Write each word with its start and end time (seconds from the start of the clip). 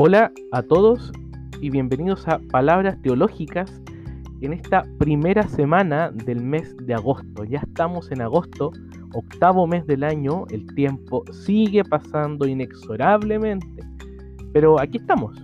Hola 0.00 0.30
a 0.52 0.62
todos 0.62 1.10
y 1.60 1.70
bienvenidos 1.70 2.28
a 2.28 2.38
Palabras 2.52 3.02
Teológicas 3.02 3.82
en 4.40 4.52
esta 4.52 4.84
primera 4.96 5.42
semana 5.48 6.12
del 6.12 6.40
mes 6.40 6.76
de 6.86 6.94
agosto. 6.94 7.42
Ya 7.42 7.58
estamos 7.58 8.12
en 8.12 8.22
agosto, 8.22 8.70
octavo 9.12 9.66
mes 9.66 9.84
del 9.88 10.04
año, 10.04 10.44
el 10.50 10.72
tiempo 10.76 11.24
sigue 11.32 11.82
pasando 11.82 12.46
inexorablemente, 12.46 13.82
pero 14.52 14.78
aquí 14.78 14.98
estamos 14.98 15.36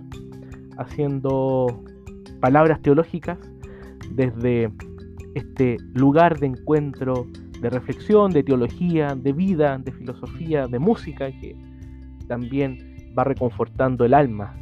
haciendo 0.77 1.83
palabras 2.39 2.81
teológicas 2.81 3.37
desde 4.11 4.71
este 5.33 5.75
lugar 5.95 6.39
de 6.39 6.47
encuentro, 6.47 7.27
de 7.59 7.69
reflexión, 7.69 8.31
de 8.31 8.41
teología, 8.41 9.15
de 9.15 9.33
vida, 9.33 9.77
de 9.79 9.91
filosofía, 9.91 10.65
de 10.67 10.79
música 10.79 11.29
que 11.41 11.57
también 12.29 12.94
va 13.17 13.23
reconfortando 13.23 14.05
el 14.05 14.13
alma. 14.13 14.55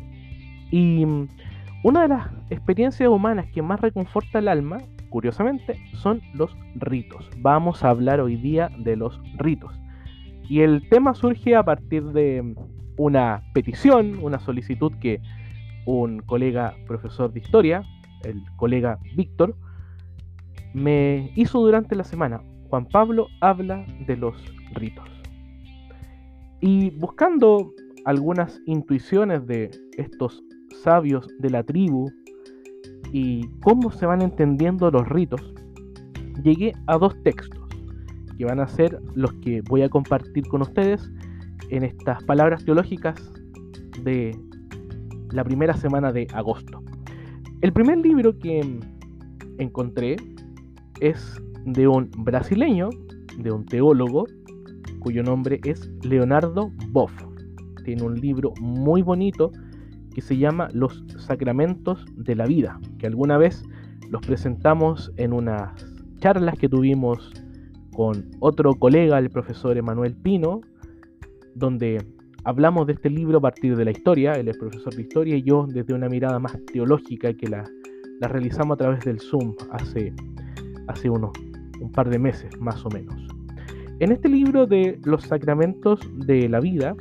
Y 0.71 1.05
mm, 1.05 1.27
una 1.83 2.03
de 2.03 2.07
las 2.09 2.27
experiencias 2.49 3.09
humanas 3.09 3.47
que 3.53 3.61
más 3.61 3.81
reconforta 3.81 4.39
el 4.39 4.47
alma, 4.47 4.77
curiosamente, 5.09 5.77
son 5.93 6.21
los 6.33 6.55
ritos. 6.75 7.29
Vamos 7.39 7.83
a 7.83 7.89
hablar 7.89 8.19
hoy 8.19 8.35
día 8.37 8.69
de 8.79 8.95
los 8.95 9.19
ritos. 9.37 9.73
Y 10.49 10.61
el 10.61 10.87
tema 10.89 11.13
surge 11.13 11.55
a 11.55 11.63
partir 11.63 12.03
de 12.05 12.41
mm, 12.41 12.55
una 12.97 13.43
petición, 13.53 14.19
una 14.21 14.39
solicitud 14.39 14.91
que 14.99 15.21
un 15.85 16.19
colega 16.19 16.75
profesor 16.87 17.31
de 17.33 17.39
historia, 17.39 17.83
el 18.23 18.41
colega 18.55 18.99
Víctor, 19.15 19.55
me 20.73 21.31
hizo 21.35 21.59
durante 21.59 21.95
la 21.95 22.03
semana. 22.03 22.41
Juan 22.69 22.85
Pablo 22.85 23.27
habla 23.41 23.85
de 24.07 24.17
los 24.17 24.35
ritos. 24.73 25.07
Y 26.61 26.91
buscando 26.91 27.73
algunas 28.05 28.61
intuiciones 28.65 29.45
de 29.47 29.71
estos 29.97 30.43
sabios 30.83 31.27
de 31.39 31.49
la 31.49 31.63
tribu 31.63 32.11
y 33.11 33.47
cómo 33.61 33.91
se 33.91 34.05
van 34.05 34.21
entendiendo 34.21 34.89
los 34.91 35.07
ritos, 35.07 35.53
llegué 36.43 36.73
a 36.87 36.97
dos 36.97 37.15
textos 37.23 37.61
que 38.37 38.45
van 38.45 38.59
a 38.59 38.67
ser 38.67 38.99
los 39.13 39.33
que 39.33 39.61
voy 39.69 39.83
a 39.83 39.89
compartir 39.89 40.47
con 40.47 40.61
ustedes 40.61 41.11
en 41.69 41.83
estas 41.83 42.23
palabras 42.23 42.65
teológicas 42.65 43.31
de 44.03 44.35
la 45.31 45.43
primera 45.43 45.75
semana 45.75 46.11
de 46.11 46.27
agosto. 46.33 46.81
El 47.61 47.71
primer 47.71 47.99
libro 47.99 48.37
que 48.37 48.79
encontré 49.59 50.15
es 50.99 51.41
de 51.65 51.87
un 51.87 52.09
brasileño, 52.17 52.89
de 53.37 53.51
un 53.51 53.65
teólogo, 53.65 54.25
cuyo 54.99 55.23
nombre 55.23 55.59
es 55.63 55.89
Leonardo 56.01 56.71
Boff 56.89 57.32
tiene 57.83 58.03
un 58.03 58.19
libro 58.19 58.53
muy 58.59 59.01
bonito 59.01 59.51
que 60.13 60.21
se 60.21 60.37
llama 60.37 60.69
Los 60.73 61.03
Sacramentos 61.17 62.05
de 62.15 62.35
la 62.35 62.45
Vida, 62.45 62.79
que 62.99 63.07
alguna 63.07 63.37
vez 63.37 63.63
los 64.09 64.21
presentamos 64.25 65.11
en 65.17 65.33
unas 65.33 65.71
charlas 66.19 66.57
que 66.57 66.69
tuvimos 66.69 67.31
con 67.93 68.29
otro 68.39 68.73
colega, 68.75 69.19
el 69.19 69.29
profesor 69.29 69.77
Emanuel 69.77 70.15
Pino, 70.15 70.61
donde 71.55 72.05
hablamos 72.43 72.87
de 72.87 72.93
este 72.93 73.09
libro 73.09 73.37
a 73.37 73.41
partir 73.41 73.75
de 73.75 73.85
la 73.85 73.91
historia, 73.91 74.33
él 74.33 74.47
es 74.47 74.57
profesor 74.57 74.93
de 74.95 75.01
historia 75.01 75.35
y 75.35 75.43
yo 75.43 75.65
desde 75.67 75.93
una 75.93 76.09
mirada 76.09 76.39
más 76.39 76.57
teológica 76.71 77.33
que 77.33 77.47
la, 77.47 77.63
la 78.19 78.27
realizamos 78.27 78.75
a 78.75 78.77
través 78.77 79.05
del 79.05 79.19
Zoom 79.19 79.55
hace, 79.71 80.13
hace 80.87 81.09
unos 81.09 81.31
un 81.79 81.91
par 81.91 82.09
de 82.09 82.19
meses 82.19 82.49
más 82.59 82.83
o 82.85 82.89
menos. 82.89 83.15
En 83.99 84.11
este 84.11 84.29
libro 84.29 84.65
de 84.65 84.99
los 85.03 85.23
sacramentos 85.23 85.99
de 86.25 86.49
la 86.49 86.59
vida, 86.59 86.95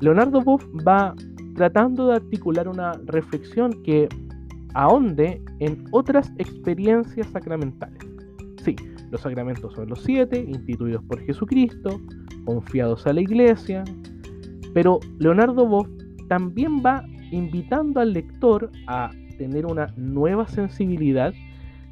Leonardo 0.00 0.40
Boff 0.42 0.64
va 0.86 1.14
tratando 1.54 2.08
de 2.08 2.16
articular 2.16 2.68
una 2.68 2.92
reflexión 3.06 3.82
que 3.82 4.08
ahonde 4.74 5.42
en 5.58 5.84
otras 5.90 6.32
experiencias 6.38 7.26
sacramentales. 7.28 7.98
Sí, 8.62 8.76
los 9.10 9.20
sacramentos 9.20 9.74
son 9.74 9.88
los 9.88 10.02
siete, 10.02 10.44
instituidos 10.46 11.02
por 11.04 11.20
Jesucristo, 11.20 12.00
confiados 12.44 13.06
a 13.06 13.12
la 13.12 13.22
iglesia, 13.22 13.82
pero 14.72 15.00
Leonardo 15.18 15.66
Boff 15.66 15.88
también 16.28 16.80
va 16.84 17.04
invitando 17.32 18.00
al 18.00 18.12
lector 18.12 18.70
a 18.86 19.10
tener 19.36 19.66
una 19.66 19.92
nueva 19.96 20.46
sensibilidad 20.46 21.32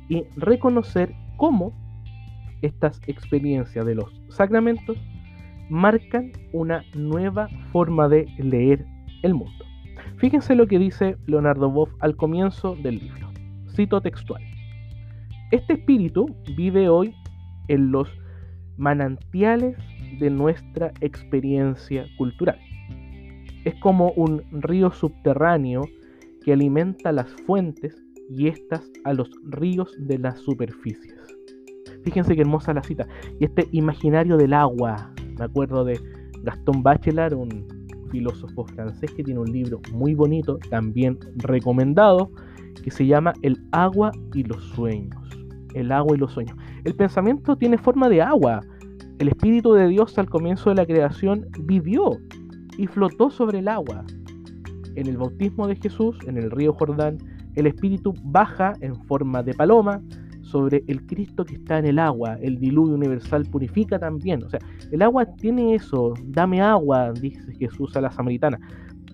y 0.09 0.23
reconocer 0.37 1.13
cómo 1.37 1.73
estas 2.63 3.01
experiencias 3.07 3.85
de 3.85 3.95
los 3.97 4.23
sacramentos 4.29 4.97
marcan 5.69 6.33
una 6.53 6.85
nueva 6.95 7.49
forma 7.73 8.09
de 8.09 8.27
leer 8.39 8.85
el 9.23 9.35
mundo. 9.35 9.65
Fíjense 10.19 10.55
lo 10.55 10.67
que 10.67 10.79
dice 10.79 11.17
Leonardo 11.27 11.71
Boff 11.71 11.91
al 12.01 12.17
comienzo 12.17 12.77
del 12.77 12.99
libro. 12.99 13.31
Cito 13.75 14.01
textual. 14.01 14.43
Este 15.51 15.75
espíritu 15.75 16.35
vive 16.57 16.89
hoy 16.89 17.15
en 17.69 17.93
los 17.93 18.09
manantiales 18.77 19.77
de 20.19 20.31
nuestra 20.31 20.93
experiencia 21.01 22.07
cultural. 22.17 22.59
Es 23.65 23.75
como 23.77 24.13
un 24.13 24.43
río 24.53 24.91
subterráneo 24.91 25.83
que 26.45 26.53
alimenta 26.53 27.13
las 27.13 27.31
fuentes 27.47 27.97
y 28.31 28.49
estas 28.49 28.83
a 29.05 29.13
los 29.13 29.31
ríos 29.45 29.93
de 29.99 30.19
las 30.19 30.39
superficies. 30.41 31.15
Fíjense 32.05 32.35
qué 32.35 32.43
hermosa 32.43 32.73
la 32.73 32.83
cita. 32.83 33.07
Y 33.41 33.45
este 33.45 33.69
imaginario 33.73 34.37
del 34.37 34.53
agua, 34.53 35.13
me 35.39 35.45
acuerdo 35.45 35.85
de 35.85 36.01
Gaston 36.43 36.83
Bachelard, 36.83 37.35
un 37.35 37.67
filósofo 38.11 38.65
francés 38.65 39.11
que 39.13 39.25
tiene 39.25 39.41
un 39.41 39.51
libro 39.51 39.81
muy 39.93 40.15
bonito, 40.15 40.59
también 40.71 41.19
recomendado, 41.37 42.31
que 42.83 42.91
se 42.91 43.07
llama 43.07 43.33
El 43.43 43.59
agua 43.73 44.13
y 44.35 44.45
los 44.45 44.63
sueños. 44.75 45.21
El 45.75 45.93
agua 45.93 46.17
y 46.17 46.19
los 46.19 46.33
sueños. 46.33 46.57
El 46.85 46.95
pensamiento 46.95 47.57
tiene 47.57 47.79
forma 47.79 48.09
de 48.09 48.23
agua. 48.23 48.61
El 49.19 49.29
Espíritu 49.29 49.73
de 49.73 49.89
Dios 49.89 50.17
al 50.19 50.29
comienzo 50.29 50.71
de 50.71 50.77
la 50.77 50.87
creación 50.87 51.47
vivió 51.61 52.19
y 52.79 52.87
flotó 52.87 53.31
sobre 53.31 53.59
el 53.59 53.69
agua. 53.69 54.05
En 54.95 55.07
el 55.07 55.19
bautismo 55.19 55.67
de 55.67 55.77
Jesús, 55.77 56.17
en 56.27 56.39
el 56.39 56.51
río 56.51 56.73
Jordán, 56.73 57.19
el 57.55 57.67
Espíritu 57.67 58.15
baja 58.23 58.75
en 58.81 58.95
forma 59.05 59.43
de 59.43 59.55
paloma, 59.55 60.03
sobre 60.47 60.85
el 60.87 61.05
Cristo 61.07 61.45
que 61.45 61.55
está 61.55 61.79
en 61.79 61.87
el 61.87 61.99
agua. 61.99 62.39
El 62.41 62.59
diluvio 62.59 62.95
universal 62.95 63.45
purifica 63.47 63.99
también. 63.99 64.43
O 64.43 64.49
sea, 64.49 64.61
el 64.91 65.03
agua 65.03 65.27
tiene 65.37 65.75
eso. 65.75 66.15
Dame 66.25 66.63
agua, 66.63 67.13
dice 67.13 67.53
Jesús 67.59 67.97
a 67.97 68.01
la 68.01 68.11
samaritana. 68.11 68.59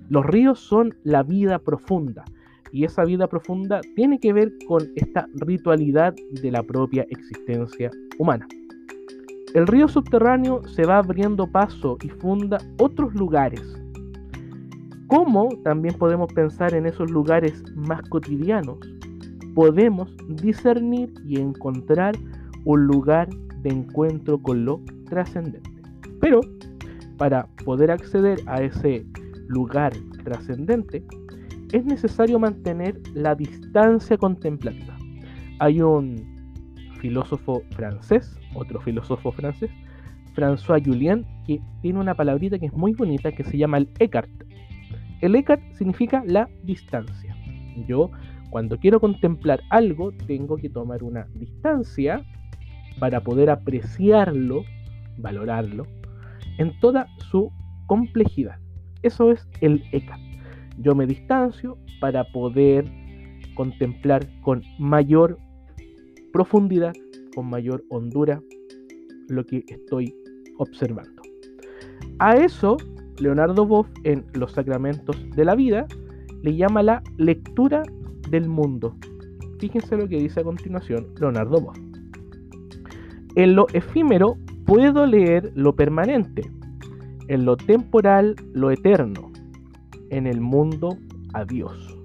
Los 0.09 0.25
ríos 0.27 0.61
son 0.61 0.95
la 1.05 1.23
vida 1.23 1.59
profunda. 1.59 2.25
Y 2.71 2.85
esa 2.85 3.05
vida 3.05 3.27
profunda 3.27 3.81
tiene 3.97 4.19
que 4.19 4.33
ver 4.33 4.53
con 4.67 4.83
esta 4.97 5.27
ritualidad 5.35 6.15
de 6.43 6.51
la 6.51 6.63
propia 6.63 7.03
existencia 7.11 7.91
humana. 8.19 8.47
El 9.55 9.67
río 9.67 9.89
subterráneo 9.89 10.63
se 10.67 10.87
va 10.87 10.99
abriendo 10.99 11.47
paso 11.47 11.99
y 12.03 12.09
funda 12.09 12.59
otros 12.79 13.15
lugares. 13.15 13.61
¿Cómo 15.09 15.51
también 15.63 15.95
podemos 15.99 16.33
pensar 16.33 16.73
en 16.73 16.87
esos 16.87 17.11
lugares 17.11 17.63
más 17.75 18.01
cotidianos? 18.09 18.79
Podemos 19.55 20.15
discernir 20.29 21.13
y 21.27 21.41
encontrar 21.41 22.15
un 22.65 22.87
lugar 22.87 23.29
de 23.63 23.71
encuentro 23.71 24.41
con 24.41 24.65
lo 24.65 24.81
trascendente. 25.09 25.71
Pero 26.21 26.41
para 27.19 27.47
poder 27.65 27.91
acceder 27.91 28.41
a 28.47 28.63
ese 28.63 29.07
lugar 29.49 29.93
trascendente, 30.25 31.05
es 31.73 31.85
necesario 31.85 32.39
mantener 32.39 33.01
la 33.15 33.35
distancia 33.35 34.17
contemplativa. 34.17 34.97
Hay 35.59 35.81
un 35.81 36.17
filósofo 37.01 37.63
francés, 37.71 38.39
otro 38.55 38.81
filósofo 38.81 39.33
francés, 39.33 39.71
François 40.35 40.83
Julien, 40.85 41.25
que 41.47 41.61
tiene 41.81 41.99
una 41.99 42.15
palabrita 42.15 42.59
que 42.59 42.67
es 42.67 42.73
muy 42.73 42.93
bonita 42.95 43.33
que 43.33 43.45
se 43.45 43.59
llama 43.59 43.79
el 43.79 43.89
Eckhart. 43.99 44.31
El 45.21 45.35
Eckhart 45.35 45.63
significa 45.75 46.23
la 46.27 46.49
distancia. 46.65 47.37
Yo 47.87 48.11
cuando 48.53 48.79
quiero 48.79 49.01
contemplar 49.01 49.63
algo, 49.71 50.13
tengo 50.27 50.59
que 50.59 50.69
tomar 50.69 51.03
una 51.03 51.27
distancia 51.37 52.23
para 52.99 53.23
poder 53.23 53.49
apreciarlo, 53.49 54.63
valorarlo, 55.17 55.87
en 56.59 56.79
toda 56.81 57.07
su 57.31 57.51
complejidad. 57.87 58.59
Eso 59.03 59.33
es 59.33 59.49
el 59.63 59.83
ECA. 59.93 60.19
Yo 60.77 60.95
me 60.95 61.07
distancio 61.07 61.79
para 61.99 62.25
poder 62.25 62.85
contemplar 63.55 64.29
con 64.43 64.63
mayor 64.79 65.39
profundidad, 66.31 66.93
con 67.35 67.49
mayor 67.49 67.83
hondura, 67.89 68.43
lo 69.31 69.47
que 69.47 69.65
estoy 69.67 70.15
observando. 70.59 71.23
A 72.19 72.37
eso, 72.37 72.77
Leonardo 73.19 73.65
Boff 73.65 73.89
en 74.05 74.27
Los 74.35 74.53
Sacramentos 74.53 75.17
de 75.31 75.45
la 75.47 75.55
Vida 75.55 75.87
le 76.43 76.55
llama 76.55 76.83
la 76.83 77.03
lectura 77.17 77.83
del 78.33 78.49
mundo. 78.49 78.97
Fíjense 79.61 79.97
lo 79.97 80.09
que 80.09 80.19
dice 80.19 80.41
a 80.41 80.43
continuación 80.43 81.07
Leonardo 81.21 81.61
Boff. 81.61 81.79
En 83.37 83.55
lo 83.55 83.67
efímero 83.73 84.37
puedo 84.67 85.07
leer 85.07 85.53
lo 85.55 85.77
permanente, 85.77 86.51
en 87.29 87.45
lo 87.45 87.57
temporal 87.57 88.35
lo 88.53 88.71
eterno, 88.71 89.31
en 90.11 90.27
el 90.27 90.41
mundo 90.41 90.99
a 91.35 91.45
Dios. 91.45 91.97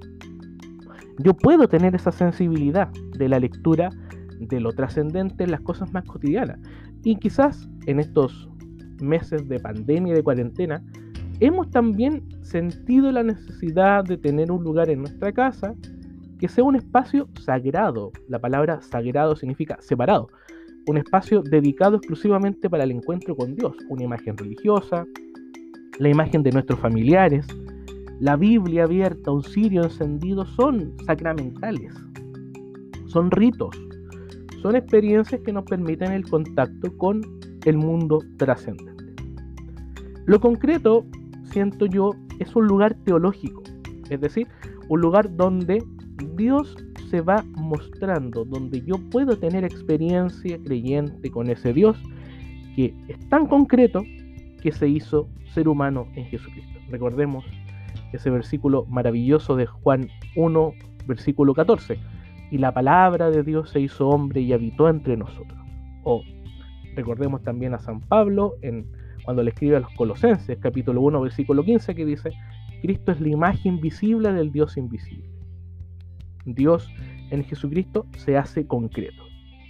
Yo 1.19 1.33
puedo 1.33 1.67
tener 1.67 1.95
esa 1.95 2.11
sensibilidad 2.11 2.89
de 3.17 3.27
la 3.27 3.39
lectura 3.39 3.89
de 4.39 4.59
lo 4.59 4.71
trascendente 4.71 5.45
en 5.45 5.51
las 5.51 5.61
cosas 5.61 5.91
más 5.91 6.03
cotidianas. 6.05 6.59
Y 7.03 7.15
quizás 7.15 7.67
en 7.87 7.99
estos 7.99 8.49
meses 9.01 9.47
de 9.47 9.59
pandemia 9.59 10.13
y 10.13 10.15
de 10.17 10.23
cuarentena, 10.23 10.83
hemos 11.39 11.69
también 11.71 12.23
sentido 12.41 13.11
la 13.11 13.23
necesidad 13.23 14.03
de 14.03 14.17
tener 14.17 14.51
un 14.51 14.63
lugar 14.63 14.89
en 14.89 14.99
nuestra 14.99 15.31
casa 15.31 15.73
que 16.37 16.47
sea 16.47 16.63
un 16.63 16.75
espacio 16.75 17.27
sagrado. 17.41 18.11
La 18.27 18.39
palabra 18.39 18.81
sagrado 18.81 19.35
significa 19.35 19.77
separado. 19.79 20.29
Un 20.87 20.97
espacio 20.97 21.41
dedicado 21.41 21.97
exclusivamente 21.97 22.69
para 22.69 22.83
el 22.83 22.91
encuentro 22.91 23.35
con 23.35 23.55
Dios. 23.55 23.75
Una 23.89 24.03
imagen 24.03 24.37
religiosa, 24.37 25.05
la 25.99 26.09
imagen 26.09 26.43
de 26.43 26.51
nuestros 26.51 26.79
familiares, 26.79 27.47
la 28.19 28.35
Biblia 28.35 28.85
abierta, 28.85 29.31
un 29.31 29.43
cirio 29.43 29.83
encendido, 29.83 30.45
son 30.45 30.93
sacramentales. 31.05 31.93
Son 33.07 33.29
ritos. 33.31 33.75
Son 34.61 34.75
experiencias 34.75 35.41
que 35.41 35.53
nos 35.53 35.65
permiten 35.65 36.11
el 36.11 36.27
contacto 36.27 36.95
con 36.97 37.21
el 37.65 37.77
mundo 37.77 38.19
trascendente. 38.37 39.13
Lo 40.25 40.39
concreto, 40.39 41.05
siento 41.51 41.85
yo, 41.85 42.11
es 42.39 42.55
un 42.55 42.67
lugar 42.67 42.95
teológico, 43.05 43.63
es 44.09 44.19
decir, 44.19 44.47
un 44.89 45.01
lugar 45.01 45.35
donde 45.35 45.83
Dios 46.35 46.75
se 47.09 47.21
va 47.21 47.43
mostrando, 47.55 48.45
donde 48.45 48.81
yo 48.81 48.95
puedo 49.11 49.37
tener 49.37 49.63
experiencia 49.63 50.57
creyente 50.63 51.29
con 51.31 51.49
ese 51.49 51.73
Dios 51.73 51.97
que 52.75 52.93
es 53.07 53.29
tan 53.29 53.47
concreto 53.47 54.03
que 54.61 54.71
se 54.71 54.87
hizo 54.87 55.29
ser 55.53 55.67
humano 55.67 56.07
en 56.15 56.25
Jesucristo. 56.25 56.79
Recordemos 56.89 57.45
ese 58.13 58.29
versículo 58.29 58.85
maravilloso 58.85 59.55
de 59.55 59.65
Juan 59.65 60.09
1, 60.35 60.73
versículo 61.07 61.53
14. 61.53 61.97
Y 62.51 62.57
la 62.59 62.73
palabra 62.73 63.29
de 63.29 63.43
Dios 63.43 63.71
se 63.71 63.79
hizo 63.79 64.07
hombre 64.07 64.41
y 64.41 64.53
habitó 64.53 64.89
entre 64.89 65.17
nosotros. 65.17 65.59
O 66.03 66.21
recordemos 66.95 67.41
también 67.43 67.73
a 67.73 67.79
San 67.79 67.99
Pablo 67.99 68.53
en, 68.61 68.85
cuando 69.25 69.43
le 69.43 69.49
escribe 69.49 69.77
a 69.77 69.81
los 69.81 69.93
Colosenses, 69.93 70.57
capítulo 70.59 71.01
1, 71.01 71.21
versículo 71.21 71.63
15, 71.63 71.95
que 71.95 72.05
dice, 72.05 72.31
Cristo 72.81 73.11
es 73.11 73.19
la 73.19 73.29
imagen 73.29 73.81
visible 73.81 74.31
del 74.31 74.51
Dios 74.51 74.77
invisible. 74.77 75.36
Dios 76.47 76.89
en 77.29 77.43
Jesucristo 77.43 78.05
se 78.17 78.37
hace 78.37 78.65
concreto. 78.65 79.23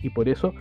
Y 0.03 0.09
por 0.09 0.29
eso 0.29 0.53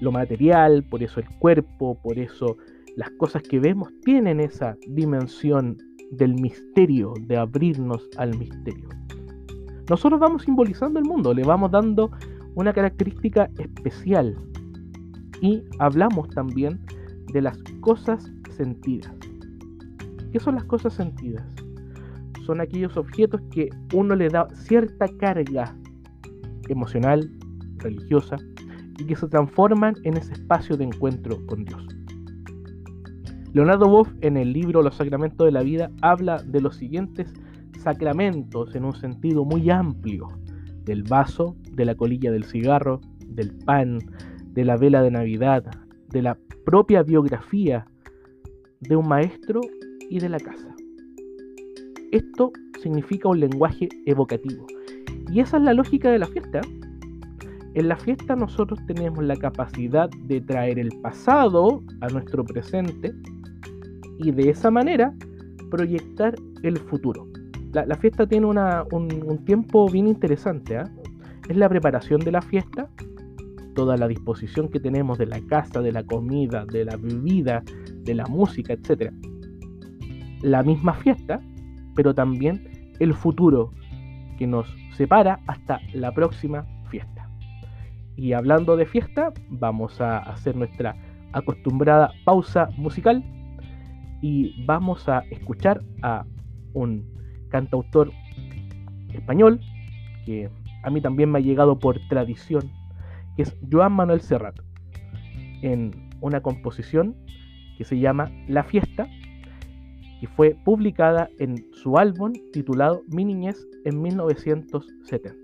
lo 0.00 0.12
material, 0.12 0.84
por 0.84 1.02
eso 1.02 1.20
el 1.20 1.28
cuerpo, 1.38 1.98
por 2.02 2.18
eso 2.18 2.56
las 2.96 3.10
cosas 3.10 3.42
que 3.42 3.58
vemos 3.58 3.88
tienen 4.04 4.40
esa 4.40 4.76
dimensión 4.88 5.76
del 6.12 6.34
misterio, 6.34 7.12
de 7.22 7.36
abrirnos 7.36 8.08
al 8.16 8.36
misterio. 8.38 8.88
Nosotros 9.90 10.20
vamos 10.20 10.42
simbolizando 10.42 10.98
el 10.98 11.04
mundo, 11.04 11.34
le 11.34 11.42
vamos 11.42 11.70
dando 11.70 12.10
una 12.54 12.72
característica 12.72 13.50
especial 13.58 14.36
y 15.40 15.62
hablamos 15.78 16.28
también 16.30 16.80
de 17.32 17.42
las 17.42 17.58
cosas 17.80 18.32
sentidas. 18.56 19.12
¿Qué 20.32 20.40
son 20.40 20.54
las 20.54 20.64
cosas 20.64 20.94
sentidas? 20.94 21.44
Son 22.44 22.60
aquellos 22.60 22.96
objetos 22.96 23.40
que 23.50 23.70
uno 23.92 24.14
le 24.14 24.28
da 24.28 24.48
cierta 24.54 25.06
carga 25.18 25.74
emocional, 26.68 27.30
religiosa, 27.78 28.36
y 28.98 29.04
que 29.04 29.16
se 29.16 29.28
transforman 29.28 29.94
en 30.04 30.16
ese 30.16 30.32
espacio 30.32 30.76
de 30.76 30.84
encuentro 30.84 31.44
con 31.46 31.64
Dios. 31.64 31.86
Leonardo 33.52 33.88
Boff 33.88 34.08
en 34.20 34.36
el 34.36 34.52
libro 34.52 34.82
Los 34.82 34.96
Sacramentos 34.96 35.44
de 35.44 35.52
la 35.52 35.62
Vida 35.62 35.90
habla 36.02 36.42
de 36.42 36.60
los 36.60 36.76
siguientes 36.76 37.32
sacramentos 37.78 38.74
en 38.74 38.84
un 38.84 38.94
sentido 38.94 39.44
muy 39.44 39.70
amplio, 39.70 40.28
del 40.84 41.02
vaso, 41.02 41.56
de 41.72 41.84
la 41.84 41.94
colilla 41.94 42.30
del 42.30 42.44
cigarro, 42.44 43.00
del 43.26 43.52
pan, 43.52 43.98
de 44.46 44.64
la 44.64 44.76
vela 44.76 45.02
de 45.02 45.10
Navidad, 45.10 45.64
de 46.08 46.22
la 46.22 46.36
propia 46.64 47.02
biografía 47.02 47.86
de 48.80 48.96
un 48.96 49.08
maestro 49.08 49.60
y 50.10 50.18
de 50.18 50.28
la 50.28 50.38
casa. 50.38 50.73
Esto 52.12 52.52
significa 52.82 53.28
un 53.28 53.40
lenguaje 53.40 53.88
evocativo. 54.06 54.66
Y 55.30 55.40
esa 55.40 55.56
es 55.56 55.62
la 55.62 55.74
lógica 55.74 56.10
de 56.10 56.18
la 56.18 56.26
fiesta. 56.26 56.60
En 57.74 57.88
la 57.88 57.96
fiesta 57.96 58.36
nosotros 58.36 58.78
tenemos 58.86 59.24
la 59.24 59.36
capacidad 59.36 60.08
de 60.10 60.40
traer 60.40 60.78
el 60.78 60.90
pasado 61.02 61.82
a 62.00 62.08
nuestro 62.08 62.44
presente 62.44 63.12
y 64.18 64.30
de 64.30 64.50
esa 64.50 64.70
manera 64.70 65.12
proyectar 65.70 66.36
el 66.62 66.78
futuro. 66.78 67.26
La, 67.72 67.96
fiesta 67.96 68.26
tiene 68.28 68.46
un, 68.46 69.44
tiempo 69.44 69.88
bien 69.88 70.06
interesante. 70.06 70.76
¿ah? 70.76 70.88
Es 71.48 71.56
la 71.56 71.68
preparación 71.68 72.20
de 72.20 72.30
la 72.30 72.40
fiesta, 72.40 72.88
toda 73.74 73.96
la 73.96 74.06
disposición 74.06 74.68
que 74.68 74.78
tenemos 74.78 75.18
de 75.18 75.26
la 75.26 75.40
casa, 75.40 75.80
de 75.80 75.90
la 75.90 76.04
comida, 76.04 76.64
de 76.66 76.84
la 76.84 76.96
bebida, 76.96 77.64
de 78.04 78.14
la 78.14 78.26
música, 78.26 78.74
etc. 78.74 79.12
La 80.42 80.62
misma 80.62 80.94
fiesta, 80.94 81.40
pero 81.94 82.14
también 82.14 82.92
el 83.00 83.14
futuro 83.14 83.72
que 84.38 84.46
nos 84.46 84.66
separa 84.96 85.40
hasta 85.46 85.80
la 85.92 86.12
próxima 86.12 86.64
fiesta. 86.90 87.28
Y 88.16 88.32
hablando 88.32 88.76
de 88.76 88.86
fiesta, 88.86 89.32
vamos 89.48 90.00
a 90.00 90.18
hacer 90.18 90.56
nuestra 90.56 90.96
acostumbrada 91.32 92.12
pausa 92.24 92.68
musical 92.76 93.24
y 94.22 94.64
vamos 94.64 95.08
a 95.08 95.20
escuchar 95.30 95.82
a 96.02 96.24
un 96.72 97.04
cantautor 97.50 98.10
español 99.12 99.60
que 100.24 100.48
a 100.82 100.90
mí 100.90 101.00
también 101.00 101.30
me 101.30 101.38
ha 101.38 101.42
llegado 101.42 101.78
por 101.78 101.98
tradición, 102.08 102.70
que 103.36 103.42
es 103.42 103.56
Joan 103.70 103.92
Manuel 103.92 104.20
Serrat, 104.20 104.58
en 105.62 106.10
una 106.20 106.40
composición 106.40 107.16
que 107.76 107.84
se 107.84 107.98
llama 107.98 108.30
La 108.46 108.64
Fiesta 108.64 109.08
y 110.24 110.26
fue 110.26 110.56
publicada 110.64 111.28
en 111.38 111.66
su 111.70 111.98
álbum 111.98 112.32
titulado 112.50 113.02
Mi 113.08 113.26
Niñez 113.26 113.68
en 113.84 114.00
1970. 114.00 115.34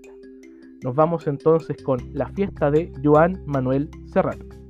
Nos 0.83 0.95
vamos 0.95 1.27
entonces 1.27 1.77
con 1.83 1.99
La 2.13 2.25
Fiesta 2.29 2.71
de 2.71 2.91
Joan 3.03 3.43
Manuel 3.45 3.91
Serrat. 4.07 4.60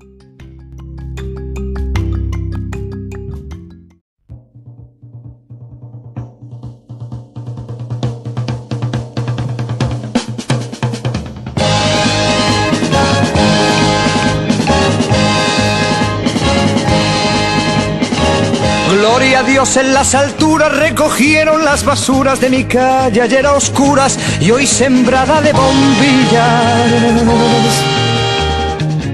En 19.61 19.93
las 19.93 20.15
alturas 20.15 20.75
recogieron 20.75 21.63
las 21.63 21.85
basuras 21.85 22.41
de 22.41 22.49
mi 22.49 22.63
calle 22.63 23.21
ayer 23.21 23.45
a 23.45 23.53
oscuras 23.53 24.17
y 24.39 24.49
hoy 24.49 24.65
sembrada 24.65 25.39
de 25.39 25.53
bombillas. 25.53 26.41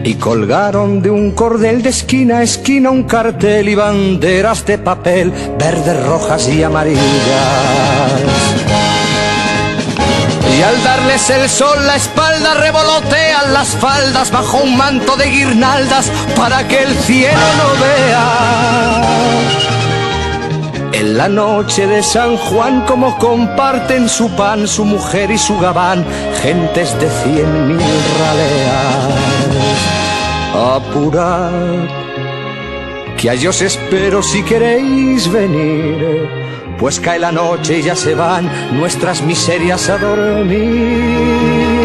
Y 0.05 0.13
colgaron 0.15 1.01
de 1.01 1.09
un 1.09 1.31
cordel 1.31 1.81
de 1.81 1.89
esquina 1.89 2.37
a 2.37 2.43
esquina 2.43 2.91
un 2.91 3.03
cartel 3.03 3.67
y 3.67 3.75
banderas 3.75 4.65
de 4.65 4.77
papel 4.77 5.33
verdes, 5.59 6.01
rojas 6.05 6.47
y 6.47 6.63
amarillas. 6.63 7.01
Y 10.57 10.61
al 10.61 10.81
darles 10.81 11.29
el 11.29 11.49
sol 11.49 11.85
la 11.85 11.97
espalda 11.97 12.53
revolotean 12.53 13.51
las 13.51 13.67
faldas 13.67 14.31
bajo 14.31 14.59
un 14.59 14.77
manto 14.77 15.17
de 15.17 15.25
guirnaldas 15.25 16.09
para 16.37 16.65
que 16.69 16.83
el 16.83 16.95
cielo 16.99 17.47
no 17.57 17.81
vea 17.81 19.66
en 20.99 21.15
la 21.15 21.29
noche 21.29 21.85
de 21.85 22.01
San 22.01 22.37
Juan, 22.37 22.81
como 22.87 23.17
comparten 23.19 24.09
su 24.09 24.29
pan, 24.35 24.67
su 24.67 24.83
mujer 24.83 25.29
y 25.29 25.37
su 25.37 25.57
gabán, 25.59 26.03
gentes 26.41 26.99
de 26.99 27.07
cien 27.21 27.67
mil 27.67 27.99
raleas. 28.19 29.57
Apurad, 30.75 31.87
que 33.15 33.29
a 33.29 33.33
ellos 33.33 33.61
espero 33.61 34.23
si 34.23 34.41
queréis 34.41 35.31
venir, 35.31 36.27
pues 36.79 36.99
cae 36.99 37.19
la 37.19 37.31
noche 37.31 37.77
y 37.77 37.83
ya 37.83 37.95
se 37.95 38.15
van 38.15 38.49
nuestras 38.79 39.21
miserias 39.21 39.89
a 39.89 39.97
dormir. 39.99 41.76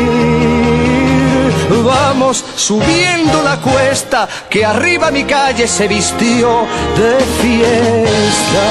Vamos 1.80 2.44
subiendo 2.56 3.42
la 3.42 3.56
cuesta 3.56 4.28
que 4.48 4.64
arriba 4.64 5.10
mi 5.10 5.24
calle 5.24 5.66
se 5.66 5.88
vistió 5.88 6.66
de 6.96 7.18
fiesta. 7.40 8.66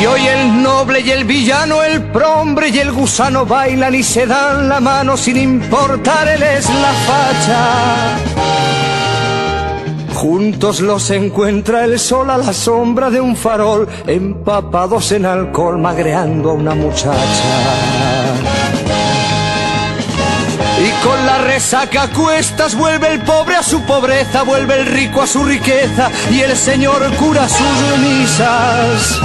Y 0.00 0.06
hoy 0.06 0.26
el 0.26 0.62
noble 0.62 1.00
y 1.00 1.10
el 1.10 1.24
villano, 1.24 1.82
el 1.82 2.02
prombre 2.02 2.68
y 2.68 2.78
el 2.78 2.92
gusano 2.92 3.44
bailan 3.46 3.94
y 3.94 4.02
se 4.02 4.26
dan 4.26 4.68
la 4.68 4.80
mano 4.80 5.16
sin 5.16 5.36
importar 5.36 6.28
él 6.28 6.42
es 6.42 6.68
la 6.68 6.92
facha. 7.06 8.83
Juntos 10.24 10.80
los 10.80 11.10
encuentra 11.10 11.84
el 11.84 11.98
sol 11.98 12.30
a 12.30 12.38
la 12.38 12.54
sombra 12.54 13.10
de 13.10 13.20
un 13.20 13.36
farol, 13.36 13.86
empapados 14.06 15.12
en 15.12 15.26
alcohol, 15.26 15.76
magreando 15.76 16.48
a 16.48 16.54
una 16.54 16.74
muchacha. 16.74 17.18
Y 20.80 21.06
con 21.06 21.26
la 21.26 21.42
resaca 21.42 22.04
a 22.04 22.10
cuestas 22.10 22.74
vuelve 22.74 23.12
el 23.12 23.20
pobre 23.20 23.56
a 23.56 23.62
su 23.62 23.82
pobreza, 23.82 24.44
vuelve 24.44 24.76
el 24.76 24.86
rico 24.86 25.20
a 25.20 25.26
su 25.26 25.44
riqueza 25.44 26.10
y 26.30 26.40
el 26.40 26.56
señor 26.56 27.02
cura 27.16 27.46
sus 27.46 27.98
misas. 27.98 29.20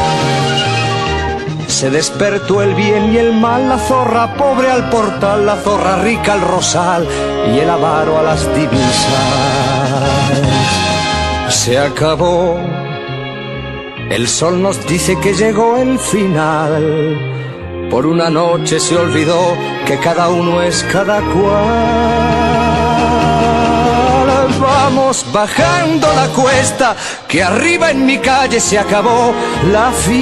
Se 1.68 1.90
despertó 1.90 2.62
el 2.62 2.76
bien 2.76 3.14
y 3.14 3.20
el 3.20 3.32
mal, 3.32 3.70
la 3.70 3.78
zorra 3.78 4.36
pobre 4.36 4.70
al 4.70 4.90
portal, 4.90 5.46
la 5.46 5.56
zorra 5.56 6.02
rica 6.02 6.34
al 6.34 6.42
rosal 6.42 7.08
y 7.56 7.58
el 7.58 7.70
avaro 7.70 8.20
a 8.20 8.24
las 8.24 8.54
divisas 8.54 10.59
se 11.52 11.78
acabó. 11.78 12.58
El 14.10 14.28
sol 14.28 14.62
nos 14.62 14.86
dice 14.88 15.20
que 15.20 15.34
llegó 15.34 15.78
el 15.78 15.98
final. 16.00 17.18
Por 17.90 18.06
una 18.06 18.30
noche 18.30 18.80
se 18.80 18.96
olvidó 18.96 19.56
que 19.86 19.98
cada 19.98 20.30
uno 20.30 20.62
es 20.62 20.84
cada 20.92 21.22
cual. 21.22 22.20
Vamos 24.60 25.26
bajando 25.32 26.08
la 26.14 26.28
cuesta, 26.30 26.96
que 27.28 27.42
arriba 27.44 27.92
en 27.92 28.06
mi 28.06 28.18
calle 28.20 28.60
se 28.60 28.78
acabó 28.78 29.34
la 29.72 29.92
fiesta. 29.92 30.20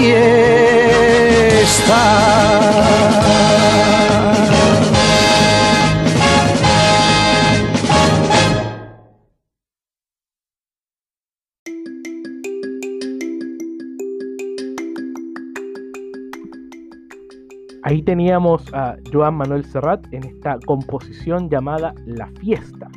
Ahí 17.88 18.02
teníamos 18.02 18.66
a 18.74 18.98
Joan 19.14 19.36
Manuel 19.36 19.64
Serrat 19.64 20.06
en 20.12 20.26
esta 20.26 20.60
composición 20.66 21.50
llamada 21.50 21.96
La 22.06 22.28
Fiesta 22.42 22.90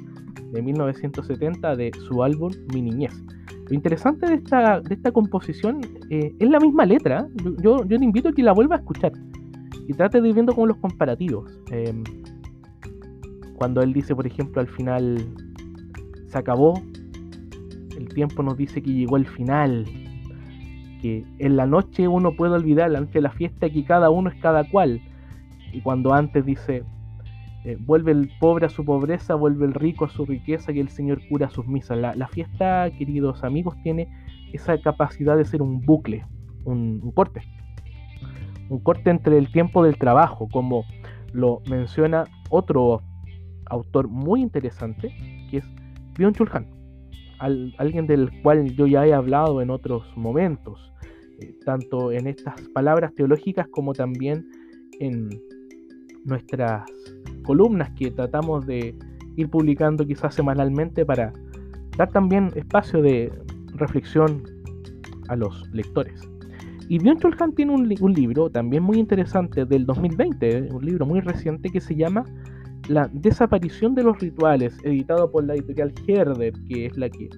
de 0.51 0.61
1970 0.61 1.77
de 1.77 1.93
su 2.09 2.25
álbum 2.25 2.51
Mi 2.75 2.83
Niñez. 2.83 3.13
Lo 3.69 3.75
interesante 3.77 4.27
de 4.27 4.35
esta, 4.35 4.81
de 4.81 4.93
esta 4.93 5.13
composición 5.13 5.81
eh, 6.11 6.35
es 6.37 6.51
la 6.51 6.59
misma 6.59 6.87
letra. 6.87 7.29
Yo, 7.63 7.85
yo, 7.85 7.99
te 8.01 8.05
invito 8.05 8.31
a 8.31 8.33
que 8.33 8.43
la 8.43 8.51
vuelva 8.51 8.75
a 8.75 8.79
escuchar 8.81 9.13
y 9.87 9.93
trate 9.95 10.21
de 10.21 10.27
ir 10.27 10.35
viendo 10.35 10.57
con 10.57 10.67
los 10.67 10.77
comparativos. 10.79 11.57
Em, 11.71 12.03
cuando 13.59 13.83
él 13.83 13.93
dice, 13.93 14.17
por 14.17 14.27
ejemplo, 14.27 14.61
al 14.61 14.69
final 14.71 15.25
se 16.27 16.37
acabó, 16.37 16.75
el 17.97 18.09
tiempo 18.09 18.43
nos 18.43 18.57
dice 18.57 18.83
que 18.83 18.93
llegó 18.93 19.19
el 19.19 19.29
final, 19.29 19.85
que 21.01 21.25
en 21.39 21.57
la 21.57 21.67
noche 21.67 22.09
uno 22.09 22.33
puede 22.33 22.55
olvidar, 22.55 22.91
la 22.91 23.01
de 23.01 23.21
la 23.21 23.31
fiesta, 23.31 23.71
que 23.71 23.85
cada 23.85 24.11
uno 24.11 24.31
es 24.31 24.37
cada 24.41 24.65
cual. 24.65 25.01
Y 25.73 25.81
cuando 25.81 26.13
antes 26.13 26.45
dice, 26.45 26.85
eh, 27.65 27.77
vuelve 27.79 28.13
el 28.13 28.31
pobre 28.41 28.67
a 28.67 28.71
su 28.71 28.85
pobreza, 28.85 29.35
vuelve 29.35 29.67
el 29.67 29.75
rico 29.75 30.05
a 30.05 30.09
su 30.09 30.25
riqueza, 30.25 30.73
y 30.73 30.81
el 30.81 30.89
Señor 30.89 31.21
cura 31.29 31.51
sus 31.51 31.67
misas. 31.67 31.99
La, 31.99 32.29
fiesta, 32.29 32.91
queridos 32.99 33.45
amigos, 33.45 33.77
tiene 33.83 34.09
esa 34.53 34.79
capacidad 34.81 35.37
de 35.37 35.45
ser 35.45 35.63
un 35.63 35.81
bucle, 35.81 36.25
un, 36.65 37.13
corte. 37.13 37.43
Un 38.69 38.81
corte 38.81 39.11
entre 39.11 39.37
el 39.37 39.51
tiempo 39.51 39.83
del 39.85 39.99
trabajo, 39.99 40.49
como 40.51 40.85
lo 41.33 41.61
menciona 41.69 42.25
otro 42.49 43.03
autor 43.67 44.09
muy 44.09 44.41
interesante, 44.41 45.15
que 45.51 45.59
es 45.59 45.65
Bion 46.17 46.35
Alguien 47.41 48.07
del 48.07 48.31
cual 48.43 48.75
yo 48.77 48.87
ya 48.87 49.07
he 49.07 49.15
hablado 49.15 49.63
en 49.63 49.71
otros 49.71 50.05
momentos, 50.17 50.93
eh, 51.41 51.55
tanto 51.65 52.13
en 52.13 52.27
estas 52.27 52.61
palabras 52.75 53.15
teológicas 53.15 53.67
como 53.69 53.95
también 53.95 54.47
en 54.99 55.31
nuestras 56.25 56.85
columnas 57.45 57.91
que 57.99 58.11
tratamos 58.11 58.67
de 58.67 58.95
ir 59.37 59.49
publicando 59.49 60.07
quizás 60.07 60.35
semanalmente 60.35 61.07
para 61.07 61.33
dar 61.97 62.11
también 62.11 62.51
espacio 62.57 63.01
de 63.01 63.33
reflexión 63.75 64.43
a 65.29 65.37
los 65.37 65.69
lectores. 65.73 66.29
Y 66.89 66.99
Bion 66.99 67.19
Chulhan 67.19 67.55
tiene 67.55 67.73
un, 67.73 67.95
un, 68.01 68.13
libro 68.13 68.51
también 68.51 68.83
muy 68.83 68.99
interesante 68.99 69.65
del 69.65 69.87
2020, 69.87 70.71
un 70.73 70.85
libro 70.85 71.07
muy 71.07 71.21
reciente 71.21 71.71
que 71.71 71.81
se 71.81 71.95
llama 71.95 72.25
la 72.91 73.09
desaparición 73.13 73.95
de 73.95 74.03
los 74.03 74.19
rituales, 74.19 74.77
editado 74.83 75.31
por 75.31 75.45
la 75.45 75.55
editorial 75.55 75.93
Herder, 76.09 76.53
que 76.69 76.87
es 76.87 76.97
la 76.97 77.09
que 77.09 77.31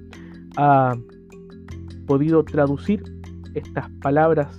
ha 0.57 0.97
podido 2.07 2.43
traducir 2.43 3.03
estas 3.53 3.91
palabras 4.01 4.59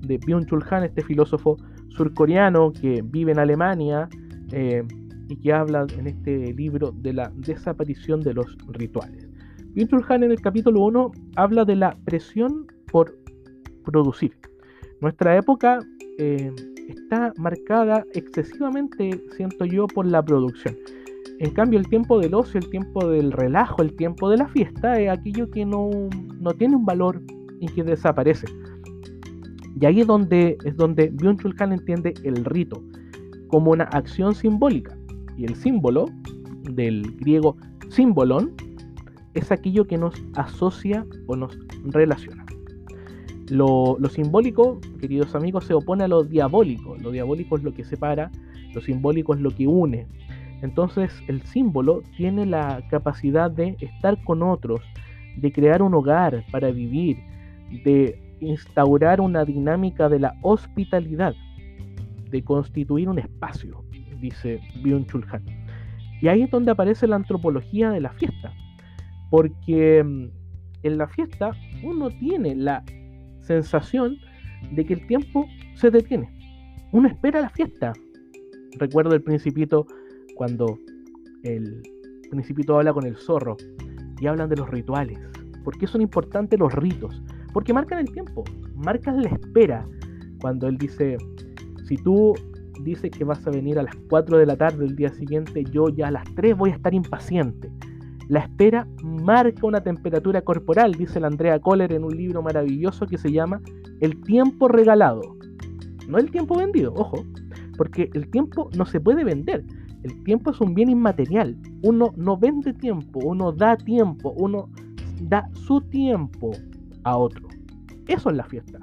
de 0.00 0.18
Byung-Chul 0.18 0.64
Han, 0.70 0.82
este 0.82 1.04
filósofo 1.04 1.56
surcoreano 1.90 2.72
que 2.72 3.00
vive 3.02 3.30
en 3.30 3.38
Alemania 3.38 4.08
eh, 4.50 4.82
y 5.28 5.36
que 5.36 5.52
habla 5.52 5.86
en 5.96 6.08
este 6.08 6.52
libro 6.52 6.90
de 6.90 7.12
la 7.12 7.30
desaparición 7.36 8.20
de 8.20 8.34
los 8.34 8.56
rituales. 8.70 9.28
Byung-Chul 9.76 10.04
Han 10.08 10.24
en 10.24 10.32
el 10.32 10.40
capítulo 10.40 10.80
1 10.80 11.12
habla 11.36 11.64
de 11.64 11.76
la 11.76 11.96
presión 12.04 12.66
por 12.90 13.16
producir. 13.84 14.32
Nuestra 15.00 15.36
época 15.36 15.78
eh, 16.18 16.52
está 16.88 17.32
marcada 17.36 18.04
excesivamente, 18.12 19.20
siento 19.36 19.64
yo, 19.64 19.86
por 19.86 20.06
la 20.06 20.22
producción. 20.22 20.76
En 21.40 21.50
cambio, 21.50 21.78
el 21.78 21.88
tiempo 21.88 22.18
del 22.20 22.34
ocio, 22.34 22.60
el 22.60 22.70
tiempo 22.70 23.06
del 23.08 23.32
relajo, 23.32 23.82
el 23.82 23.94
tiempo 23.96 24.30
de 24.30 24.36
la 24.36 24.48
fiesta 24.48 25.00
es 25.00 25.10
aquello 25.10 25.50
que 25.50 25.64
no, 25.64 25.90
tiene 26.58 26.76
un 26.76 26.84
valor 26.84 27.20
y 27.60 27.66
que 27.66 27.82
desaparece. 27.82 28.46
Y 29.80 29.86
ahí 29.86 30.00
es 30.00 30.06
donde, 30.06 30.56
es 30.64 30.76
donde 30.76 31.12
entiende 31.58 32.14
el 32.22 32.44
rito 32.44 32.82
como 33.48 33.72
una 33.72 33.84
acción 33.84 34.34
simbólica. 34.34 34.96
Y 35.36 35.44
el 35.44 35.56
símbolo, 35.56 36.06
del 36.70 37.16
griego 37.18 37.56
símbolon, 37.88 38.52
es 39.34 39.50
aquello 39.50 39.86
que 39.86 39.98
nos 39.98 40.14
asocia 40.34 41.04
o 41.26 41.36
nos 41.36 41.58
relaciona. 41.84 42.43
Lo, 43.50 43.98
simbólico, 44.08 44.80
queridos 45.00 45.34
amigos, 45.34 45.66
se 45.66 45.74
opone 45.74 46.04
a 46.04 46.08
lo 46.08 46.24
diabólico. 46.24 46.96
Lo 46.96 47.10
diabólico 47.10 47.56
es 47.56 47.62
lo 47.62 47.74
que 47.74 47.84
separa, 47.84 48.30
lo 48.72 48.80
simbólico 48.80 49.34
es 49.34 49.40
lo 49.40 49.50
que 49.50 49.66
une. 49.66 50.06
Entonces 50.62 51.12
el 51.28 51.42
símbolo 51.42 52.02
tiene 52.16 52.46
la 52.46 52.82
capacidad 52.88 53.50
de 53.50 53.76
estar 53.80 54.22
con 54.24 54.42
otros, 54.42 54.80
de 55.36 55.52
crear 55.52 55.82
un 55.82 55.94
hogar 55.94 56.44
para 56.50 56.70
vivir, 56.70 57.18
de 57.84 58.18
instaurar 58.40 59.20
una 59.20 59.44
dinámica 59.44 60.08
de 60.08 60.20
la 60.20 60.34
hospitalidad, 60.42 61.34
de 62.30 62.42
constituir 62.42 63.08
un 63.08 63.18
espacio, 63.18 63.84
dice 64.20 64.60
Byung-Chul. 64.82 65.26
Y 66.22 66.28
ahí 66.28 66.42
es 66.42 66.50
donde 66.50 66.70
aparece 66.70 67.06
la 67.06 67.16
antropología 67.16 67.90
de 67.90 68.00
la 68.00 68.10
fiesta, 68.10 68.54
porque 69.30 70.02
mm, 70.02 70.28
en 70.82 70.98
la 70.98 71.08
fiesta 71.08 71.52
uno 71.82 72.08
tiene 72.08 72.54
la 72.54 72.82
sensación 73.46 74.16
de 74.72 74.84
que 74.84 74.94
el 74.94 75.06
tiempo 75.06 75.46
se 75.74 75.90
detiene. 75.90 76.30
Uno 76.92 77.08
espera 77.08 77.40
la 77.40 77.50
fiesta. 77.50 77.92
Recuerdo 78.78 79.14
el 79.14 79.22
principito 79.22 79.86
cuando 80.34 80.78
el 81.42 81.82
principito 82.30 82.76
habla 82.76 82.92
con 82.92 83.06
el 83.06 83.16
zorro 83.16 83.56
y 84.20 84.26
hablan 84.26 84.48
de 84.48 84.56
los 84.56 84.68
rituales. 84.70 85.18
¿Por 85.62 85.78
qué 85.78 85.86
son 85.86 86.00
importantes 86.00 86.58
los 86.58 86.72
ritos? 86.72 87.22
Porque 87.52 87.72
marcan 87.72 88.00
el 88.00 88.10
tiempo, 88.10 88.44
marcan 88.74 89.22
la 89.22 89.30
espera. 89.30 89.86
Cuando 90.40 90.66
él 90.66 90.76
dice, 90.76 91.16
si 91.86 91.96
tú 91.96 92.34
dices 92.82 93.10
que 93.10 93.24
vas 93.24 93.46
a 93.46 93.50
venir 93.50 93.78
a 93.78 93.82
las 93.82 93.94
4 94.10 94.38
de 94.38 94.46
la 94.46 94.56
tarde 94.56 94.84
el 94.84 94.96
día 94.96 95.10
siguiente, 95.10 95.64
yo 95.64 95.88
ya 95.88 96.08
a 96.08 96.10
las 96.10 96.24
3 96.34 96.56
voy 96.56 96.70
a 96.70 96.74
estar 96.74 96.92
impaciente. 96.92 97.70
La 98.28 98.40
espera 98.40 98.86
marca 99.02 99.66
una 99.66 99.82
temperatura 99.82 100.40
corporal, 100.40 100.92
dice 100.92 101.20
la 101.20 101.26
Andrea 101.26 101.58
Kohler 101.58 101.92
en 101.92 102.04
un 102.04 102.16
libro 102.16 102.42
maravilloso 102.42 103.06
que 103.06 103.18
se 103.18 103.30
llama 103.30 103.60
El 104.00 104.20
tiempo 104.22 104.68
regalado. 104.68 105.20
No 106.08 106.18
el 106.18 106.30
tiempo 106.30 106.56
vendido, 106.56 106.94
ojo, 106.94 107.24
porque 107.76 108.10
el 108.14 108.30
tiempo 108.30 108.70
no 108.76 108.86
se 108.86 109.00
puede 109.00 109.24
vender. 109.24 109.64
El 110.02 110.22
tiempo 110.24 110.50
es 110.50 110.60
un 110.60 110.74
bien 110.74 110.88
inmaterial. 110.88 111.56
Uno 111.82 112.12
no 112.16 112.36
vende 112.36 112.72
tiempo, 112.72 113.20
uno 113.22 113.52
da 113.52 113.76
tiempo, 113.76 114.34
uno 114.36 114.70
da 115.20 115.48
su 115.52 115.80
tiempo 115.82 116.52
a 117.04 117.16
otro. 117.16 117.48
Eso 118.06 118.30
es 118.30 118.36
la 118.36 118.44
fiesta. 118.44 118.78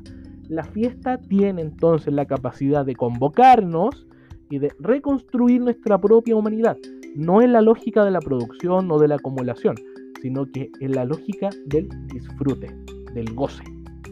La 0.50 0.64
fiesta 0.64 1.18
tiene 1.18 1.62
entonces 1.62 2.14
la 2.14 2.26
capacidad 2.26 2.86
de 2.86 2.96
convocarnos 2.96 4.08
y 4.50 4.60
de 4.60 4.72
reconstruir 4.80 5.62
nuestra 5.62 6.00
propia 6.00 6.36
humanidad 6.36 6.78
no 7.16 7.42
en 7.42 7.54
la 7.54 7.62
lógica 7.62 8.04
de 8.06 8.12
la 8.12 8.20
producción 8.20 8.92
o 8.92 9.00
de 9.00 9.08
la 9.08 9.16
acumulación, 9.16 9.76
sino 10.22 10.46
que 10.46 10.70
en 10.80 10.92
la 10.92 11.06
lógica 11.06 11.50
del 11.66 11.90
disfrute, 12.08 12.76
del 13.14 13.34
goce, 13.34 13.64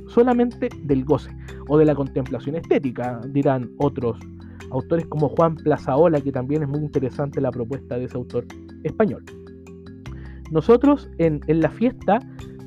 solamente 0.07 0.69
del 0.83 1.05
goce 1.05 1.29
o 1.67 1.77
de 1.77 1.85
la 1.85 1.95
contemplación 1.95 2.55
estética, 2.55 3.21
dirán 3.29 3.69
otros 3.77 4.17
autores 4.71 5.05
como 5.07 5.29
Juan 5.29 5.55
Plazaola, 5.55 6.21
que 6.21 6.31
también 6.31 6.63
es 6.63 6.69
muy 6.69 6.79
interesante 6.79 7.41
la 7.41 7.51
propuesta 7.51 7.97
de 7.97 8.05
ese 8.05 8.17
autor 8.17 8.45
español. 8.83 9.23
Nosotros 10.51 11.09
en, 11.17 11.41
en 11.47 11.61
la 11.61 11.69
fiesta 11.69 12.19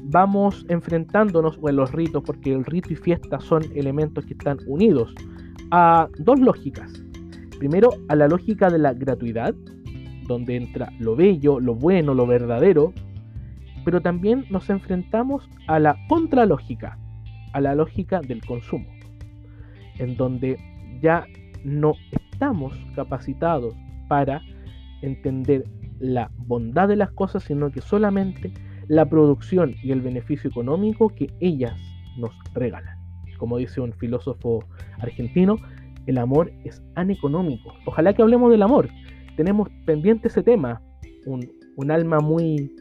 vamos 0.04 0.64
enfrentándonos, 0.68 1.58
o 1.60 1.68
en 1.68 1.76
los 1.76 1.92
ritos, 1.92 2.22
porque 2.24 2.52
el 2.52 2.64
rito 2.64 2.92
y 2.92 2.96
fiesta 2.96 3.40
son 3.40 3.62
elementos 3.74 4.24
que 4.26 4.34
están 4.34 4.58
unidos, 4.66 5.14
a 5.70 6.08
dos 6.18 6.38
lógicas. 6.40 7.02
Primero, 7.58 7.90
a 8.08 8.16
la 8.16 8.28
lógica 8.28 8.68
de 8.68 8.78
la 8.78 8.92
gratuidad, 8.92 9.54
donde 10.32 10.56
entra 10.56 10.92
lo 10.98 11.16
bello, 11.16 11.60
lo 11.60 11.74
bueno, 11.74 12.14
lo 12.14 12.26
verdadero, 12.26 12.92
pero 13.84 14.00
también 14.00 14.44
nos 14.50 14.70
enfrentamos 14.70 15.48
a 15.66 15.78
la 15.78 15.96
contralógica, 16.08 16.98
a 17.52 17.60
la 17.60 17.74
lógica 17.74 18.20
del 18.20 18.44
consumo, 18.44 18.86
en 19.98 20.16
donde 20.16 20.58
ya 21.00 21.26
no 21.64 21.94
estamos 22.10 22.72
capacitados 22.94 23.74
para 24.08 24.40
entender 25.02 25.64
la 25.98 26.30
bondad 26.46 26.88
de 26.88 26.96
las 26.96 27.10
cosas, 27.12 27.44
sino 27.44 27.70
que 27.70 27.80
solamente 27.80 28.52
la 28.88 29.06
producción 29.06 29.74
y 29.82 29.92
el 29.92 30.00
beneficio 30.00 30.50
económico 30.50 31.08
que 31.08 31.28
ellas 31.40 31.74
nos 32.18 32.32
regalan. 32.54 32.98
Como 33.38 33.58
dice 33.58 33.80
un 33.80 33.92
filósofo 33.92 34.64
argentino, 34.98 35.56
el 36.06 36.18
amor 36.18 36.52
es 36.64 36.82
aneconómico. 36.94 37.74
Ojalá 37.86 38.12
que 38.12 38.22
hablemos 38.22 38.50
del 38.50 38.62
amor. 38.62 38.88
Tenemos 39.36 39.68
pendiente 39.86 40.28
ese 40.28 40.42
tema. 40.42 40.80
Un, 41.26 41.90
alma 41.90 42.20
muy 42.20 42.74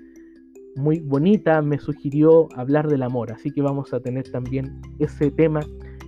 muy 0.76 1.00
bonita 1.00 1.62
me 1.62 1.80
sugirió 1.80 2.48
hablar 2.56 2.88
del 2.88 3.04
amor, 3.04 3.32
así 3.32 3.52
que 3.52 3.62
vamos 3.62 3.94
a 3.94 4.00
tener 4.00 4.32
también 4.32 4.82
ese 5.00 5.30
tema 5.30 5.60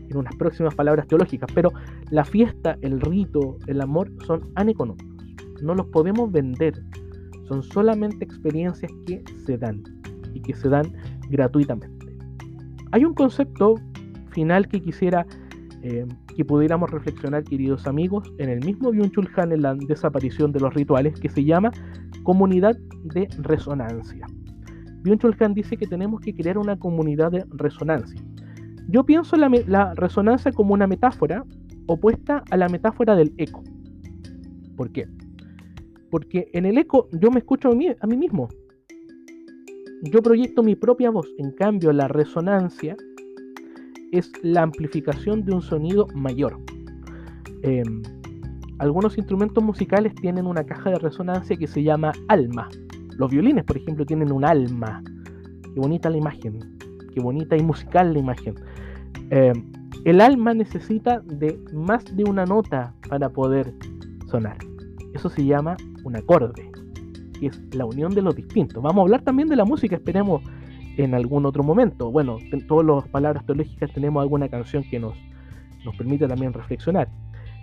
en 0.09 0.17
unas 0.17 0.33
próximas 0.37 0.73
palabras 0.73 1.07
teológicas, 1.07 1.49
pero 1.53 1.71
la 2.11 2.23
fiesta, 2.23 2.77
el 2.81 3.01
rito, 3.01 3.57
el 3.67 3.81
amor 3.81 4.09
son 4.25 4.51
aneconómicos, 4.55 5.61
no 5.61 5.75
los 5.75 5.87
podemos 5.87 6.31
vender, 6.31 6.81
son 7.47 7.61
solamente 7.61 8.23
experiencias 8.23 8.91
que 9.05 9.23
se 9.45 9.57
dan 9.57 9.83
y 10.33 10.41
que 10.41 10.53
se 10.53 10.69
dan 10.69 10.93
gratuitamente. 11.29 11.89
Hay 12.91 13.03
un 13.05 13.13
concepto 13.13 13.75
final 14.31 14.67
que 14.67 14.81
quisiera 14.81 15.25
eh, 15.81 16.05
que 16.33 16.45
pudiéramos 16.45 16.89
reflexionar, 16.91 17.43
queridos 17.43 17.87
amigos, 17.87 18.31
en 18.37 18.49
el 18.49 18.63
mismo 18.65 18.91
Byung-Chul 18.91 19.29
Han 19.35 19.51
en 19.51 19.61
la 19.61 19.75
desaparición 19.75 20.51
de 20.51 20.59
los 20.59 20.73
rituales, 20.73 21.19
que 21.19 21.29
se 21.29 21.43
llama 21.43 21.71
comunidad 22.23 22.77
de 23.03 23.27
resonancia. 23.39 24.25
Byung-Chul 25.03 25.35
Han 25.39 25.53
dice 25.53 25.77
que 25.77 25.87
tenemos 25.87 26.21
que 26.21 26.33
crear 26.33 26.57
una 26.57 26.77
comunidad 26.77 27.31
de 27.31 27.45
resonancia. 27.51 28.21
Yo 28.89 29.05
pienso 29.05 29.35
la, 29.37 29.49
la 29.67 29.93
resonancia 29.95 30.51
como 30.51 30.73
una 30.73 30.87
metáfora 30.87 31.43
opuesta 31.87 32.43
a 32.49 32.57
la 32.57 32.69
metáfora 32.69 33.15
del 33.15 33.33
eco. 33.37 33.63
¿Por 34.75 34.91
qué? 34.91 35.07
Porque 36.09 36.49
en 36.53 36.65
el 36.65 36.77
eco 36.77 37.07
yo 37.11 37.31
me 37.31 37.39
escucho 37.39 37.69
a 37.69 37.75
mí, 37.75 37.87
a 37.99 38.07
mí 38.07 38.17
mismo. 38.17 38.49
Yo 40.03 40.21
proyecto 40.21 40.63
mi 40.63 40.75
propia 40.75 41.09
voz. 41.09 41.27
En 41.37 41.51
cambio, 41.51 41.93
la 41.93 42.07
resonancia 42.07 42.95
es 44.13 44.31
la 44.43 44.61
amplificación 44.61 45.43
de 45.43 45.53
un 45.53 45.61
sonido 45.63 46.07
mayor. 46.13 46.59
Em, 47.63 48.03
algunos 48.77 49.17
instrumentos 49.17 49.63
musicales 49.63 50.13
tienen 50.13 50.45
una 50.45 50.63
caja 50.63 50.91
de 50.91 50.99
resonancia 50.99 51.57
que 51.57 51.67
se 51.67 51.81
llama 51.81 52.11
alma. 52.27 52.69
Los 53.17 53.31
violines, 53.31 53.63
por 53.63 53.77
ejemplo, 53.77 54.05
tienen 54.05 54.31
un 54.31 54.45
alma. 54.45 55.03
Qué 55.73 55.79
bonita 55.79 56.11
la 56.11 56.17
imagen. 56.17 56.59
Qué 57.13 57.21
bonita 57.21 57.57
y 57.57 57.63
musical 57.63 58.13
la 58.13 58.19
imagen. 58.19 58.53
Em, 59.31 59.71
el 60.05 60.21
alma 60.21 60.53
necesita 60.53 61.19
de 61.21 61.59
más 61.73 62.03
de 62.15 62.23
una 62.23 62.45
nota 62.45 62.93
para 63.09 63.29
poder 63.29 63.73
sonar. 64.27 64.57
Eso 65.13 65.27
se 65.29 65.43
llama 65.43 65.75
un 66.03 66.15
acorde, 66.15 66.69
que 67.39 67.47
es 67.47 67.59
la 67.73 67.85
unión 67.85 68.13
de 68.13 68.21
los 68.21 68.35
distintos. 68.35 68.83
Vamos 68.83 68.99
a 68.99 69.01
hablar 69.01 69.23
también 69.23 69.49
de 69.49 69.55
la 69.55 69.65
música, 69.65 69.95
esperemos 69.95 70.43
en 70.97 71.13
algún 71.13 71.45
otro 71.45 71.63
momento. 71.63 72.11
Bueno, 72.11 72.37
en 72.51 72.67
todas 72.67 72.85
las 72.85 73.07
palabras 73.09 73.45
teológicas 73.45 73.91
tenemos 73.93 74.21
alguna 74.21 74.49
canción 74.49 74.83
que 74.83 74.99
nos, 74.99 75.15
nos 75.85 75.95
permite 75.95 76.27
también 76.27 76.53
reflexionar. 76.53 77.07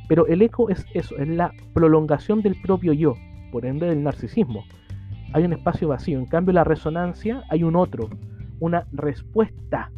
Pero 0.08 0.26
el 0.26 0.42
eco 0.42 0.70
es 0.70 0.84
eso, 0.94 1.16
es 1.18 1.28
la 1.28 1.52
prolongación 1.72 2.42
del 2.42 2.60
propio 2.60 2.92
yo, 2.92 3.14
por 3.52 3.64
ende 3.64 3.86
del 3.86 4.02
narcisismo 4.02 4.64
hay 5.32 5.44
un 5.44 5.52
espacio 5.52 5.88
vacío. 5.88 6.18
En 6.18 6.26
cambio, 6.26 6.52
la 6.52 6.64
resonancia 6.64 7.44
hay 7.48 7.62
un 7.62 7.76
otro, 7.76 8.08
una 8.58 8.86
respuesta 8.92 9.90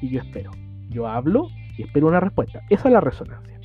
y 0.00 0.10
yo 0.10 0.20
espero. 0.20 0.50
Yo 0.88 1.06
hablo 1.06 1.48
y 1.76 1.82
espero 1.82 2.08
una 2.08 2.20
respuesta. 2.20 2.62
Esa 2.68 2.88
es 2.88 2.92
la 2.92 3.00
resonancia. 3.00 3.58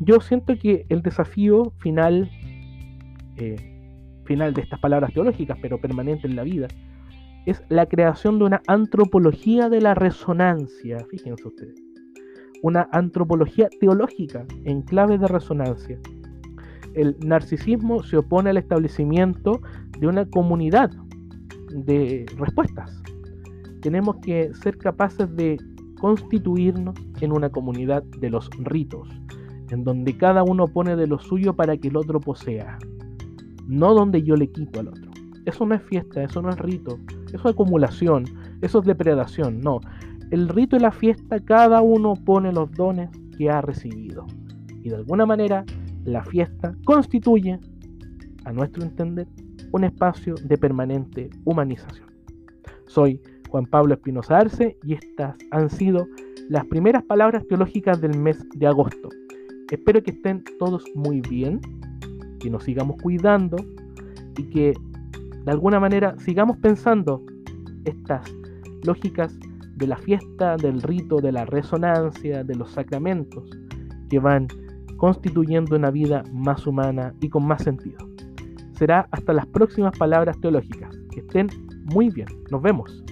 Yo 0.00 0.20
siento 0.20 0.58
que 0.58 0.84
el 0.88 1.02
desafío 1.02 1.72
final, 1.78 2.30
eh, 3.36 3.56
final 4.24 4.52
de 4.52 4.62
estas 4.62 4.78
palabras 4.80 5.12
teológicas, 5.12 5.58
pero 5.60 5.80
permanente 5.80 6.26
en 6.26 6.36
la 6.36 6.42
vida, 6.42 6.68
es 7.46 7.62
la 7.68 7.86
creación 7.86 8.38
de 8.38 8.44
una 8.44 8.62
antropología 8.66 9.68
de 9.68 9.80
la 9.80 9.94
resonancia. 9.94 10.98
Fíjense 11.08 11.46
ustedes. 11.46 11.80
Una 12.62 12.88
antropología 12.92 13.68
teológica 13.80 14.44
en 14.64 14.82
clave 14.82 15.16
de 15.16 15.28
resonancia. 15.28 15.98
El 16.94 17.16
narcisismo 17.20 18.02
se 18.02 18.16
opone 18.16 18.50
al 18.50 18.56
establecimiento 18.56 19.60
de 20.00 20.08
una 20.08 20.26
comunidad 20.26 20.90
de 21.70 22.26
respuestas. 22.36 23.00
Tenemos 23.80 24.16
que 24.16 24.52
ser 24.54 24.76
capaces 24.78 25.34
de 25.36 25.56
constituirnos 26.00 26.94
en 27.20 27.32
una 27.32 27.50
comunidad 27.50 28.02
de 28.18 28.30
los 28.30 28.50
ritos, 28.58 29.08
en 29.70 29.84
donde 29.84 30.16
cada 30.16 30.42
uno 30.42 30.66
pone 30.66 30.96
de 30.96 31.06
lo 31.06 31.18
suyo 31.18 31.54
para 31.54 31.76
que 31.76 31.88
el 31.88 31.96
otro 31.96 32.20
posea, 32.20 32.78
no 33.66 33.94
donde 33.94 34.22
yo 34.22 34.34
le 34.34 34.50
quito 34.50 34.80
al 34.80 34.88
otro. 34.88 35.10
Eso 35.44 35.64
no 35.64 35.74
es 35.74 35.82
fiesta, 35.82 36.22
eso 36.22 36.42
no 36.42 36.50
es 36.50 36.58
rito, 36.58 36.98
eso 37.36 37.48
es 37.48 37.54
acumulación, 37.54 38.24
eso 38.62 38.80
es 38.80 38.86
depredación, 38.86 39.60
no. 39.60 39.80
El 40.30 40.48
rito 40.48 40.76
y 40.76 40.80
la 40.80 40.90
fiesta, 40.90 41.38
cada 41.40 41.82
uno 41.82 42.14
pone 42.14 42.52
los 42.52 42.70
dones 42.72 43.08
que 43.38 43.48
ha 43.48 43.60
recibido. 43.60 44.26
Y 44.82 44.88
de 44.88 44.96
alguna 44.96 45.24
manera, 45.26 45.64
la 46.04 46.24
fiesta 46.24 46.74
constituye, 46.84 47.58
a 48.44 48.52
nuestro 48.52 48.82
entender, 48.82 49.26
un 49.72 49.84
espacio 49.84 50.34
de 50.42 50.56
permanente 50.56 51.30
humanización. 51.44 52.08
Soy 52.86 53.20
Juan 53.48 53.66
Pablo 53.66 53.94
Espinosa 53.94 54.38
Arce 54.38 54.76
y 54.84 54.94
estas 54.94 55.36
han 55.50 55.70
sido 55.70 56.06
las 56.48 56.64
primeras 56.66 57.02
palabras 57.04 57.46
teológicas 57.48 58.00
del 58.00 58.16
mes 58.18 58.38
de 58.54 58.66
agosto. 58.66 59.08
Espero 59.70 60.02
que 60.02 60.12
estén 60.12 60.44
todos 60.58 60.84
muy 60.94 61.20
bien, 61.20 61.60
que 62.38 62.48
nos 62.50 62.64
sigamos 62.64 62.96
cuidando 63.02 63.56
y 64.36 64.44
que 64.44 64.74
de 65.46 65.52
alguna 65.52 65.80
manera 65.80 66.14
sigamos 66.18 66.58
pensando 66.58 67.22
estas 67.86 68.30
lógicas 68.84 69.34
de 69.76 69.86
la 69.86 69.96
fiesta, 69.96 70.56
del 70.56 70.82
rito, 70.82 71.16
de 71.16 71.32
la 71.32 71.46
resonancia, 71.46 72.44
de 72.44 72.54
los 72.54 72.70
sacramentos 72.72 73.48
que 74.10 74.18
van 74.18 74.48
constituyendo 74.98 75.76
una 75.76 75.90
vida 75.90 76.22
más 76.32 76.66
humana 76.66 77.14
y 77.20 77.28
con 77.28 77.46
más 77.46 77.62
sentido 77.62 78.06
será 78.76 79.08
hasta 79.10 79.32
las 79.32 79.46
próximas 79.46 79.96
palabras 79.98 80.38
teológicas. 80.40 80.94
Que 81.10 81.20
estén 81.20 81.48
muy 81.92 82.10
bien. 82.10 82.28
Nos 82.50 82.62
vemos. 82.62 83.02